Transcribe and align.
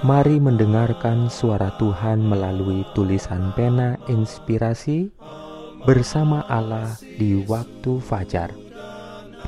Mari 0.00 0.40
mendengarkan 0.40 1.28
suara 1.28 1.76
Tuhan 1.76 2.24
melalui 2.24 2.88
tulisan 2.96 3.52
pena 3.52 4.00
inspirasi 4.08 5.12
bersama 5.84 6.40
Allah 6.48 6.96
di 7.20 7.44
waktu 7.44 8.00
fajar. 8.00 8.48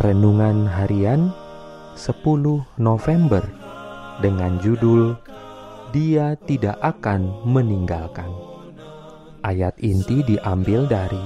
Renungan 0.04 0.68
harian 0.68 1.32
10 1.96 2.20
November 2.76 3.40
dengan 4.20 4.60
judul 4.60 5.16
Dia 5.88 6.36
tidak 6.44 6.76
akan 6.84 7.48
meninggalkan. 7.48 8.28
Ayat 9.48 9.72
inti 9.80 10.20
diambil 10.20 10.84
dari 10.84 11.24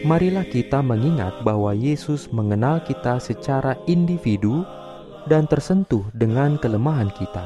Marilah 0.00 0.48
kita 0.48 0.80
mengingat 0.80 1.44
bahwa 1.44 1.76
Yesus 1.76 2.32
mengenal 2.32 2.80
kita 2.80 3.20
secara 3.20 3.76
individu 3.84 4.64
dan 5.28 5.44
tersentuh 5.44 6.08
dengan 6.16 6.56
kelemahan 6.56 7.12
kita. 7.12 7.44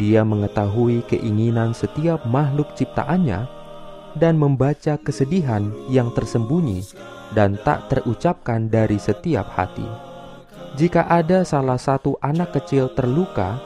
Dia 0.00 0.24
mengetahui 0.24 1.04
keinginan 1.04 1.76
setiap 1.76 2.24
makhluk 2.24 2.72
ciptaannya 2.80 3.44
dan 4.16 4.40
membaca 4.40 4.96
kesedihan 5.04 5.68
yang 5.92 6.08
tersembunyi 6.16 6.80
dan 7.36 7.60
tak 7.60 7.92
terucapkan 7.92 8.72
dari 8.72 8.96
setiap 8.96 9.44
hati. 9.52 9.84
Jika 10.80 11.12
ada 11.12 11.44
salah 11.44 11.76
satu 11.76 12.16
anak 12.24 12.56
kecil 12.56 12.88
terluka 12.96 13.60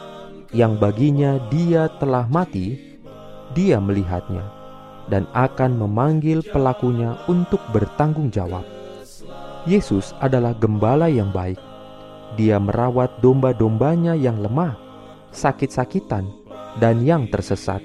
yang 0.51 0.75
baginya 0.83 1.39
dia 1.47 1.86
telah 2.03 2.27
mati, 2.27 2.98
dia 3.55 3.79
melihatnya 3.79 4.64
dan 5.08 5.28
akan 5.36 5.77
memanggil 5.77 6.41
pelakunya 6.48 7.16
untuk 7.28 7.60
bertanggung 7.72 8.33
jawab. 8.33 8.64
Yesus 9.64 10.12
adalah 10.20 10.52
gembala 10.56 11.08
yang 11.08 11.33
baik. 11.33 11.56
Dia 12.36 12.61
merawat 12.61 13.20
domba-dombanya 13.24 14.16
yang 14.19 14.41
lemah, 14.41 14.77
sakit-sakitan, 15.33 16.28
dan 16.83 17.00
yang 17.05 17.30
tersesat. 17.30 17.80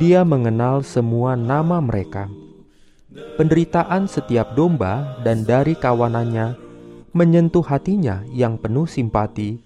Dia 0.00 0.22
mengenal 0.26 0.82
semua 0.82 1.36
nama 1.36 1.78
mereka. 1.82 2.30
Penderitaan 3.38 4.10
setiap 4.10 4.54
domba 4.58 5.18
dan 5.22 5.46
dari 5.46 5.78
kawanannya 5.78 6.58
menyentuh 7.14 7.62
hatinya 7.62 8.26
yang 8.34 8.58
penuh 8.58 8.90
simpati, 8.90 9.62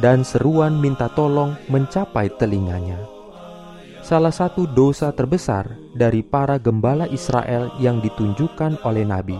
dan 0.00 0.24
seruan 0.24 0.80
minta 0.80 1.10
tolong 1.12 1.52
mencapai 1.68 2.32
telinganya 2.40 3.17
salah 4.08 4.32
satu 4.32 4.64
dosa 4.64 5.12
terbesar 5.12 5.68
dari 5.92 6.24
para 6.24 6.56
gembala 6.56 7.04
Israel 7.12 7.68
yang 7.76 8.00
ditunjukkan 8.00 8.80
oleh 8.88 9.04
Nabi. 9.04 9.36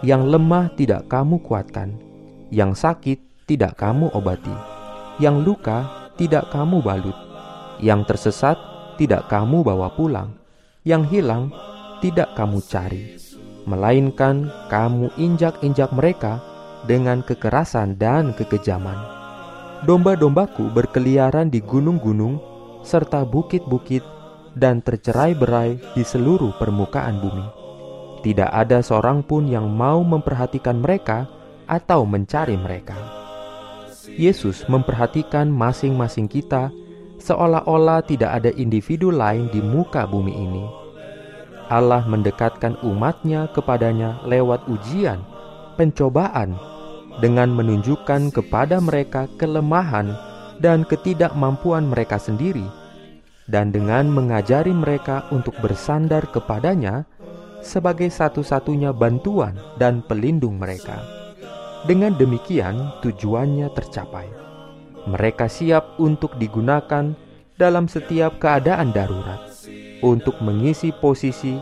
Yang 0.00 0.22
lemah 0.32 0.72
tidak 0.80 1.12
kamu 1.12 1.44
kuatkan, 1.44 1.92
yang 2.48 2.72
sakit 2.72 3.44
tidak 3.44 3.76
kamu 3.76 4.08
obati, 4.16 4.56
yang 5.20 5.44
luka 5.44 6.08
tidak 6.16 6.48
kamu 6.48 6.80
balut, 6.80 7.12
yang 7.84 8.00
tersesat 8.08 8.56
tidak 8.96 9.28
kamu 9.28 9.60
bawa 9.60 9.92
pulang, 9.92 10.32
yang 10.88 11.04
hilang 11.04 11.52
tidak 12.00 12.32
kamu 12.32 12.64
cari, 12.64 13.20
melainkan 13.68 14.48
kamu 14.72 15.12
injak-injak 15.20 15.92
mereka 15.92 16.40
dengan 16.88 17.20
kekerasan 17.20 18.00
dan 18.00 18.32
kekejaman. 18.32 18.96
Domba-dombaku 19.84 20.72
berkeliaran 20.72 21.52
di 21.52 21.60
gunung-gunung 21.60 22.40
serta 22.86 23.26
bukit-bukit 23.26 24.06
dan 24.54 24.78
tercerai-berai 24.80 25.82
di 25.98 26.06
seluruh 26.06 26.54
permukaan 26.56 27.18
bumi. 27.18 27.46
Tidak 28.22 28.48
ada 28.48 28.80
seorang 28.80 29.26
pun 29.26 29.50
yang 29.50 29.66
mau 29.68 30.00
memperhatikan 30.06 30.78
mereka 30.78 31.26
atau 31.66 32.06
mencari 32.06 32.54
mereka. 32.54 32.94
Yesus 34.06 34.64
memperhatikan 34.70 35.50
masing-masing 35.50 36.30
kita 36.30 36.70
seolah-olah 37.18 38.06
tidak 38.06 38.38
ada 38.40 38.50
individu 38.54 39.10
lain 39.10 39.50
di 39.50 39.58
muka 39.58 40.06
bumi 40.06 40.32
ini. 40.32 40.64
Allah 41.66 42.06
mendekatkan 42.06 42.78
umatnya 42.86 43.50
kepadanya 43.50 44.22
lewat 44.22 44.70
ujian, 44.70 45.18
pencobaan, 45.74 46.54
dengan 47.18 47.50
menunjukkan 47.50 48.30
kepada 48.30 48.78
mereka 48.78 49.26
kelemahan 49.34 50.14
dan 50.58 50.84
ketidakmampuan 50.88 51.88
mereka 51.88 52.16
sendiri, 52.16 52.64
dan 53.46 53.70
dengan 53.70 54.10
mengajari 54.10 54.74
mereka 54.74 55.28
untuk 55.30 55.54
bersandar 55.62 56.26
kepadanya 56.32 57.06
sebagai 57.62 58.10
satu-satunya 58.10 58.94
bantuan 58.94 59.58
dan 59.78 60.02
pelindung 60.02 60.58
mereka. 60.58 61.02
Dengan 61.86 62.18
demikian, 62.18 62.98
tujuannya 63.02 63.70
tercapai. 63.74 64.26
Mereka 65.06 65.46
siap 65.46 66.02
untuk 66.02 66.34
digunakan 66.34 67.14
dalam 67.54 67.86
setiap 67.86 68.42
keadaan 68.42 68.90
darurat 68.90 69.38
untuk 70.02 70.42
mengisi 70.42 70.90
posisi 70.90 71.54